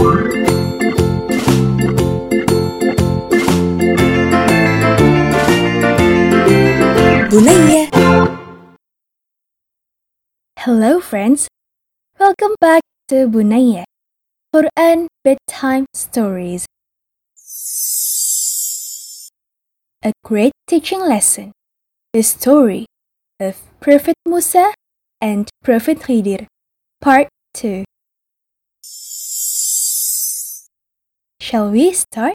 [10.60, 11.48] Hello friends,
[12.18, 13.84] welcome back to Bunaya,
[14.54, 16.64] Quran Bedtime Stories.
[20.02, 21.52] A great teaching lesson,
[22.14, 22.86] the story
[23.38, 24.72] of Prophet Musa
[25.20, 26.46] and Prophet Khidir,
[27.02, 27.84] Part 2.
[31.51, 32.33] Shall we start?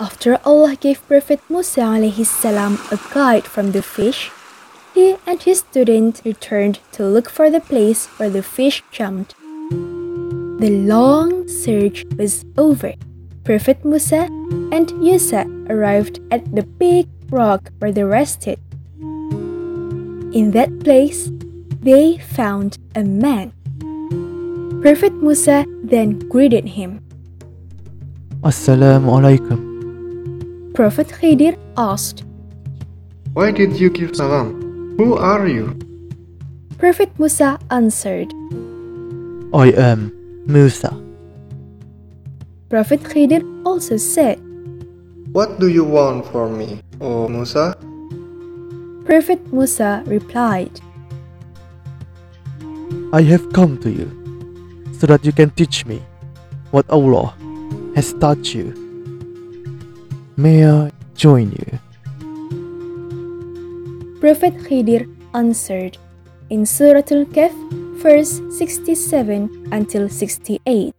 [0.00, 4.32] After Allah gave Prophet Musa alayhi salam a guide from the fish,
[4.92, 9.36] he and his student returned to look for the place where the fish jumped.
[10.58, 12.94] The long search was over.
[13.44, 14.26] Prophet Musa
[14.74, 18.58] and Yusa arrived at the big rock where they rested.
[20.34, 21.30] In that place,
[21.86, 23.52] they found a man.
[24.80, 27.04] Prophet Musa then greeted him.
[28.40, 29.60] Assalamu alaikum.
[30.74, 32.24] Prophet Khidir asked,
[33.34, 34.96] Why did you give salam?
[34.96, 35.76] Who are you?
[36.78, 38.32] Prophet Musa answered,
[39.52, 40.12] I am
[40.46, 40.92] Musa.
[42.70, 44.40] Prophet Khidir also said,
[45.32, 47.76] What do you want from me, O Musa?
[49.04, 50.80] Prophet Musa replied,
[53.12, 54.10] I have come to you
[54.98, 56.02] so that you can teach me
[56.72, 57.34] what Allah
[57.94, 58.74] has taught you.
[60.36, 61.78] May I join you?
[64.20, 65.98] Prophet Khidir answered
[66.50, 67.54] in Surah Al-Kahf,
[68.02, 70.92] verse 67 until 68.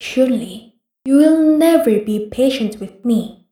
[0.00, 3.46] Surely you will never be patient with me.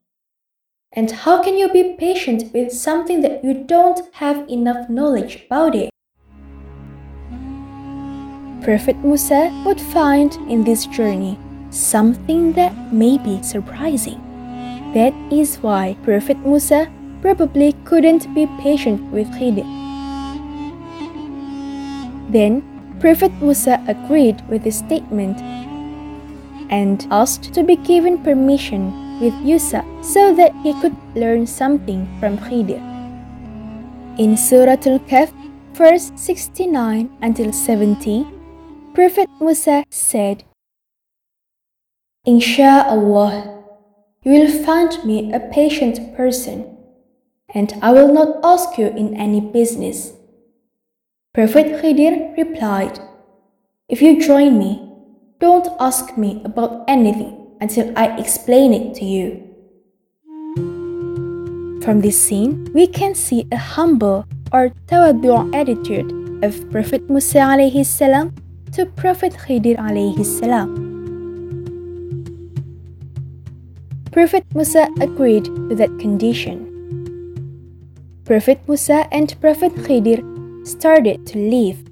[0.92, 5.74] And how can you be patient with something that you don't have enough knowledge about
[5.74, 5.90] it?
[8.62, 11.38] Prophet Musa would find in this journey
[11.70, 14.20] something that may be surprising.
[14.94, 16.90] That is why Prophet Musa
[17.22, 19.66] probably couldn't be patient with Khidir.
[22.30, 22.62] Then
[23.00, 25.40] Prophet Musa agreed with the statement
[26.70, 32.38] and asked to be given permission with Yusa so that he could learn something from
[32.38, 32.82] Khidir.
[34.18, 35.32] In Surah Al-Kahf,
[35.74, 38.26] verse 69 until 70,
[38.98, 40.42] Prophet Musa said,
[42.26, 43.62] Insha'Allah,
[44.24, 46.76] you will find me a patient person,
[47.54, 50.14] and I will not ask you in any business.
[51.32, 52.98] Prophet Khidir replied,
[53.88, 54.90] If you join me,
[55.38, 59.46] don't ask me about anything until I explain it to you.
[61.84, 66.10] From this scene, we can see a humble or tawaddu' attitude
[66.42, 68.34] of Prophet Musa alayhi salam
[68.72, 70.74] to Prophet Khidir alayhi salam.
[74.12, 76.64] Prophet Musa agreed to that condition.
[78.24, 80.20] Prophet Musa and Prophet Khidir
[80.66, 81.84] started to leave.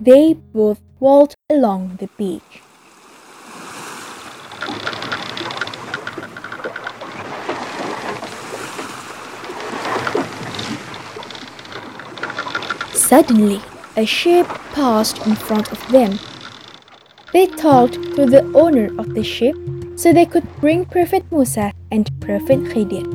[0.00, 2.62] They both walked along the beach.
[12.94, 13.60] Suddenly,
[13.96, 16.18] a ship passed in front of them.
[17.32, 19.56] They talked to the owner of the ship
[19.96, 23.06] so they could bring Prophet Musa and Prophet Khidir.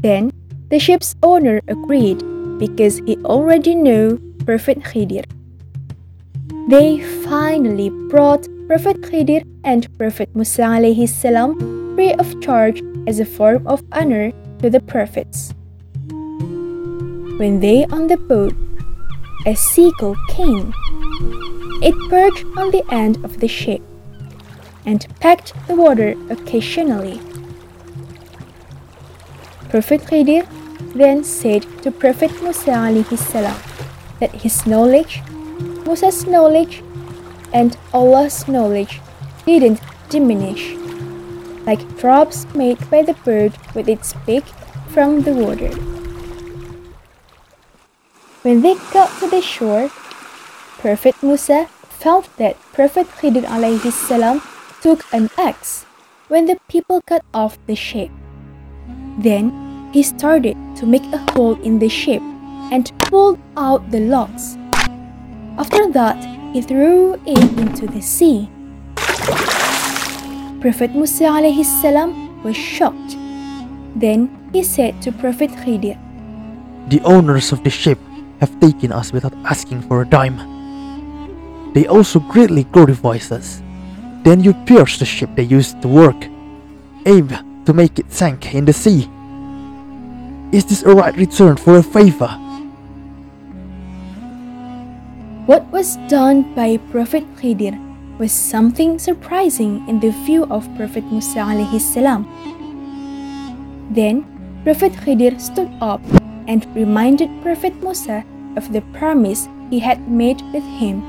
[0.00, 0.30] Then
[0.68, 2.22] the ship's owner agreed
[2.58, 5.24] because he already knew Prophet Khidir.
[6.68, 13.66] They finally brought Prophet Khidir and Prophet Musa salam free of charge as a form
[13.66, 14.30] of honor
[14.60, 15.54] to the prophets.
[17.38, 18.52] When they on the boat,
[19.46, 20.74] a seagull came.
[21.80, 23.80] It perched on the end of the ship
[24.84, 27.20] and pecked the water occasionally.
[29.70, 30.48] Prophet Khidir
[30.96, 33.60] then said to Prophet Musa salam
[34.18, 35.22] that his knowledge,
[35.86, 36.82] Musa's knowledge,
[37.52, 39.00] and Allah's knowledge
[39.46, 40.74] didn't diminish,
[41.66, 44.44] like drops made by the bird with its beak
[44.88, 45.97] from the water.
[48.48, 49.90] When they got to the shore,
[50.80, 51.68] Prophet Musa
[52.00, 54.40] felt that Prophet Khidir alayhi salam
[54.80, 55.84] took an axe
[56.32, 58.08] when the people cut off the ship.
[59.20, 59.52] Then
[59.92, 62.24] he started to make a hole in the ship
[62.72, 64.56] and pulled out the logs.
[65.60, 66.16] After that,
[66.56, 68.48] he threw it into the sea.
[70.64, 73.20] Prophet Musa alayhi salam was shocked.
[73.92, 76.00] Then he said to Prophet Khidir,
[76.88, 78.00] The owners of the ship
[78.40, 81.72] have taken us without asking for a dime.
[81.74, 83.62] They also greatly glorifies us.
[84.22, 86.16] Then you pierce the ship they used to work,
[87.06, 87.28] aim
[87.64, 89.08] to make it sink in the sea.
[90.50, 92.28] Is this a right return for a favor?
[95.46, 97.76] What was done by Prophet Khidir
[98.18, 101.46] was something surprising in the view of Prophet Musa
[101.78, 102.26] salam.
[103.90, 104.26] Then
[104.64, 106.02] Prophet Khidir stood up
[106.48, 108.24] and reminded Prophet Musa
[108.56, 111.04] of the promise he had made with him.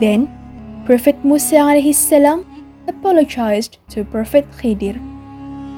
[0.00, 0.26] Then
[0.86, 1.60] Prophet Musa
[1.92, 2.44] salam
[2.88, 4.98] apologized to Prophet Khidir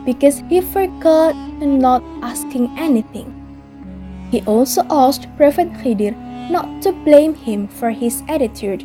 [0.04, 3.34] because he forgot not asking anything.
[4.30, 6.14] He also asked Prophet Khidir
[6.50, 8.82] not to blame him for his attitude.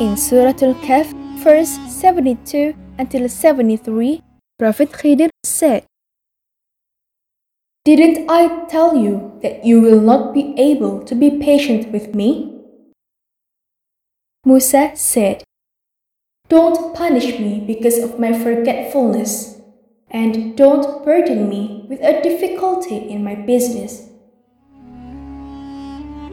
[0.00, 1.12] In Surah Al-Kahf,
[1.42, 4.22] verse 72 until 73,
[4.56, 5.84] Prophet Khidir said,
[7.84, 12.62] Didn't I tell you that you will not be able to be patient with me?
[14.46, 15.42] Musa said,
[16.48, 19.60] Don't punish me because of my forgetfulness,
[20.08, 24.08] and don't burden me with a difficulty in my business.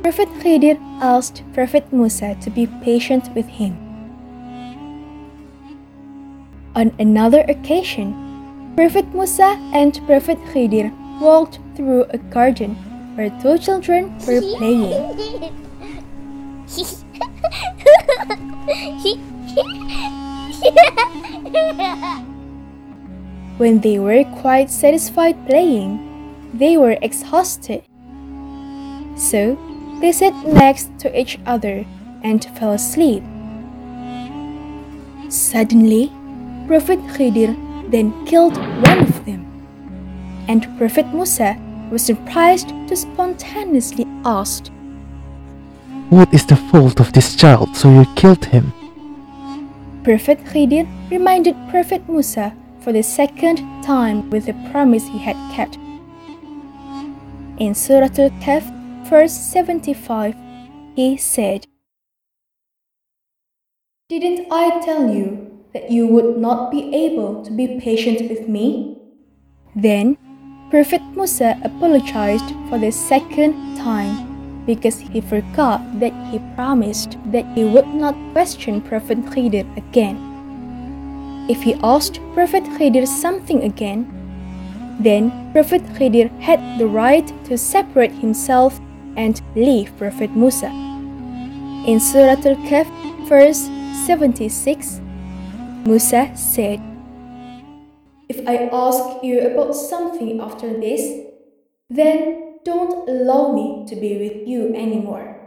[0.04, 3.91] Prophet Khidir asked Prophet Musa to be patient with him.
[6.76, 8.14] On another occasion,
[8.76, 12.76] Prophet Musa and Prophet Khidir walked through a garden
[13.16, 14.92] where two children were playing.
[23.58, 26.00] When they were quite satisfied playing,
[26.54, 27.84] they were exhausted.
[29.16, 29.58] So
[30.02, 31.86] they sat next to each other
[32.24, 33.24] and fell asleep.
[35.30, 36.12] Suddenly,
[36.68, 37.56] Prophet Khidir
[37.90, 39.46] then killed one of them.
[40.48, 41.58] And Prophet Musa
[41.92, 44.68] was surprised to spontaneously ask,
[46.10, 48.74] What is the fault of this child so you killed him?
[50.04, 55.78] Prophet Khidir reminded Prophet Musa for the second time with the promise he had kept.
[57.60, 58.64] In Surah Al-Kahf,
[59.08, 60.36] verse 75,
[60.96, 61.68] he said,
[64.10, 68.98] Didn't I tell you that you would not be able to be patient with me?
[69.76, 70.18] Then
[70.70, 77.64] Prophet Musa apologized for the second time because he forgot that he promised that he
[77.64, 80.18] would not question Prophet Khidir again.
[81.50, 84.08] If he asked Prophet Khidir something again,
[85.00, 88.80] then Prophet Khidir had the right to separate himself
[89.18, 90.70] and leave Prophet Musa.
[91.86, 92.88] In Surah Al-Kahf,
[93.28, 93.68] verse
[94.06, 95.01] 76,
[95.86, 96.80] Musa said,
[98.30, 101.26] If I ask you about something after this,
[101.90, 105.42] then don't allow me to be with you anymore,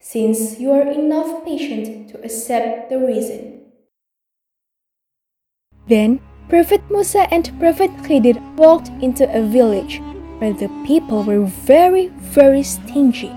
[0.00, 3.60] since you are enough patient to accept the reason.
[5.86, 10.00] Then Prophet Musa and Prophet Khidir walked into a village
[10.38, 13.32] where the people were very, very stingy.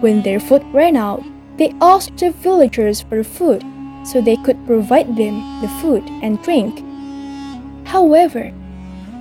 [0.00, 1.22] When their food ran out,
[1.58, 3.62] they asked the villagers for food
[4.06, 6.82] so they could provide them the food and drink.
[7.86, 8.52] However,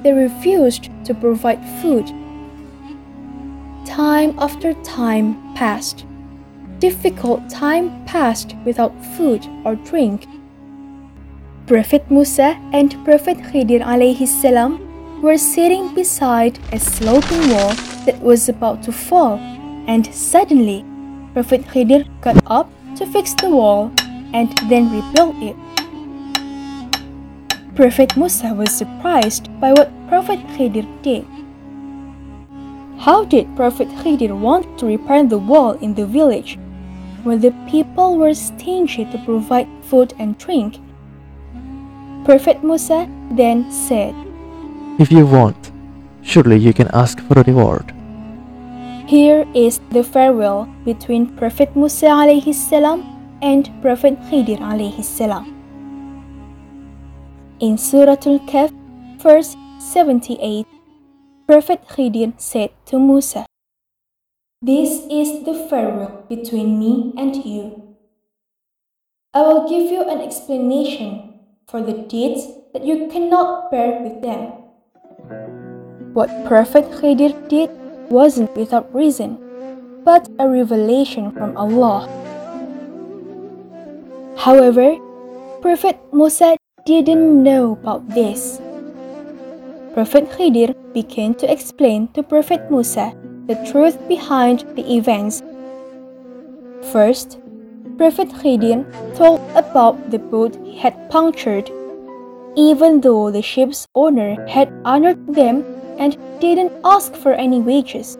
[0.04, 2.14] they refused to provide food
[3.86, 6.06] Time after time passed.
[6.80, 10.26] Difficult time passed without food or drink.
[11.68, 17.74] Prophet Musa and Prophet Khidir alayhi salam were sitting beside a sloping wall
[18.06, 19.38] that was about to fall,
[19.88, 20.84] and suddenly
[21.34, 23.92] Prophet Khidir got up to fix the wall
[24.34, 25.56] and then rebuilt it.
[27.76, 31.26] Prophet Musa was surprised by what Prophet Khidir did.
[32.98, 36.58] How did Prophet Khidir want to repair the wall in the village
[37.24, 40.80] where the people were stingy to provide food and drink?
[42.24, 44.16] Prophet Musa then said,
[44.98, 45.72] If you want,
[46.24, 47.94] surely you can ask for a reward.
[49.06, 53.15] Here is the farewell between Prophet Musa alayhi salam
[53.46, 55.46] and Prophet Khidir alayhi salam.
[57.60, 58.74] In Surah Al-Kahf,
[59.22, 60.66] verse 78,
[61.46, 63.46] Prophet Khidir said to Musa,
[64.62, 67.96] This is the farewell between me and you.
[69.34, 71.38] I will give you an explanation
[71.70, 74.58] for the deeds that you cannot bear with them.
[76.18, 77.70] What Prophet Khidir did
[78.10, 79.38] wasn't without reason,
[80.04, 82.25] but a revelation from Allah.
[84.38, 84.98] However,
[85.62, 88.62] Prophet Musa didn't know about this.
[89.94, 93.14] Prophet Khidir began to explain to Prophet Musa
[93.48, 95.42] the truth behind the events.
[96.92, 97.40] First,
[97.98, 101.72] Prophet Khidir told about the boat he had punctured,
[102.56, 105.64] even though the ship's owner had honored them
[105.98, 108.18] and didn't ask for any wages.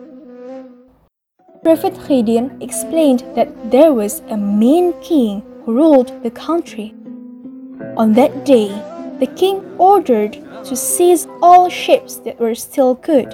[1.62, 6.94] Prophet Khidir explained that there was a mean king ruled the country.
[7.96, 8.68] On that day,
[9.20, 10.32] the king ordered
[10.64, 13.30] to seize all ships that were still good.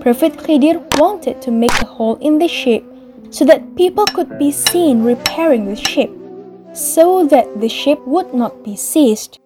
[0.00, 2.84] Prophet Khidir wanted to make a hole in the ship
[3.30, 6.10] so that people could be seen repairing the ship,
[6.72, 9.40] so that the ship would not be seized.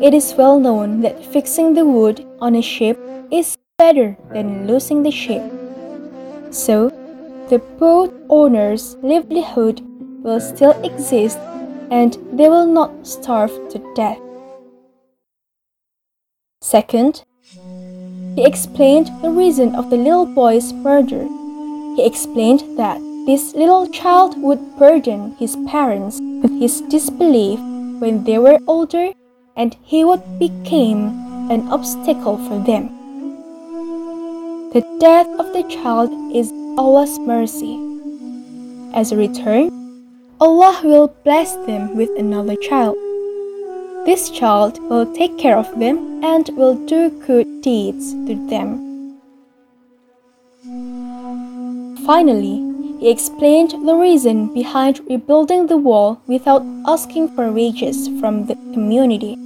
[0.00, 2.98] It is well known that fixing the wood on a ship
[3.30, 5.42] is better than losing the ship.
[6.50, 6.90] So,
[7.48, 9.82] the boat owner's livelihood
[10.22, 11.38] will still exist
[11.90, 14.18] and they will not starve to death.
[16.62, 17.24] Second,
[18.34, 21.24] he explained the reason of the little boy's murder.
[21.96, 27.60] He explained that this little child would burden his parents with his disbelief
[28.00, 29.12] when they were older
[29.56, 32.88] and he would become an obstacle for them.
[34.72, 37.78] The death of the child is Allah's mercy.
[38.92, 39.70] As a return,
[40.40, 42.96] Allah will bless them with another child.
[44.06, 49.20] This child will take care of them and will do good deeds to them.
[52.04, 52.62] Finally,
[53.00, 59.38] he explained the reason behind rebuilding the wall without asking for wages from the community.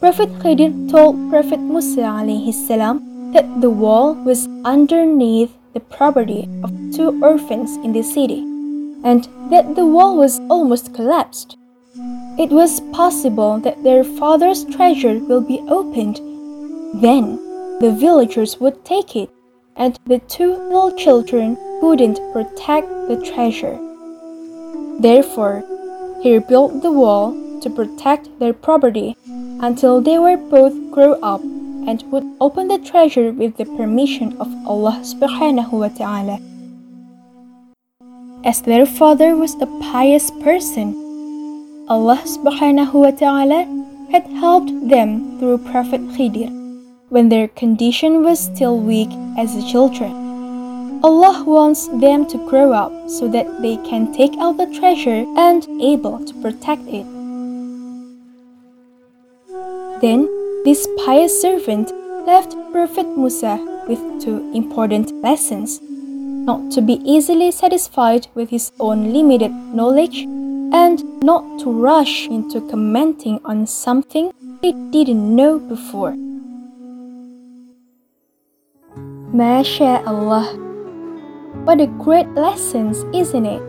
[0.00, 2.06] Prophet Khidir told Prophet Musa
[2.52, 8.40] salam that the wall was underneath the property of two orphans in the city
[9.04, 11.56] and that the wall was almost collapsed.
[12.38, 16.16] It was possible that their father's treasure will be opened.
[17.02, 17.36] Then
[17.80, 19.30] the villagers would take it
[19.76, 23.78] and the two little children couldn't protect the treasure.
[25.00, 25.62] Therefore,
[26.22, 29.16] he rebuilt the wall to protect their property
[29.60, 31.42] until they were both grow up
[31.86, 36.40] and would open the treasure with the permission of Allah subhanahu wa ta'ala.
[38.44, 40.94] As their father was a pious person,
[41.88, 43.66] Allah subhanahu wa ta'ala
[44.10, 46.48] had helped them through Prophet Khidir
[47.08, 50.12] when their condition was still weak as children.
[51.02, 55.66] Allah wants them to grow up so that they can take out the treasure and
[55.80, 57.06] able to protect it.
[60.00, 60.28] Then
[60.64, 61.92] this pious servant
[62.26, 63.56] left Prophet Musa
[63.88, 65.80] with two important lessons
[66.48, 70.24] not to be easily satisfied with his own limited knowledge
[70.72, 76.12] and not to rush into commenting on something he didn't know before.
[79.32, 80.66] MashaAllah.
[81.64, 83.62] What a great lesson, isn't it?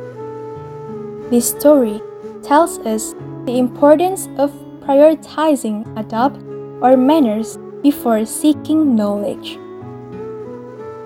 [1.30, 2.02] This story
[2.44, 3.14] tells us
[3.46, 6.49] the importance of prioritizing adab
[6.82, 9.58] or manners before seeking knowledge.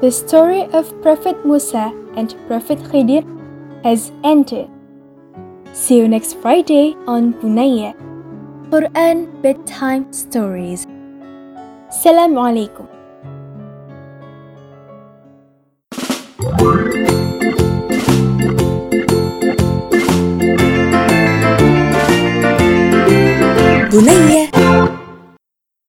[0.01, 3.23] The story of Prophet Musa and Prophet Khidir
[3.83, 4.69] has ended.
[5.73, 7.93] See you next Friday on Bunaya,
[8.69, 10.85] Quran Bedtime Stories.
[11.89, 12.87] Salam alaikum.
[23.93, 24.52] بنيه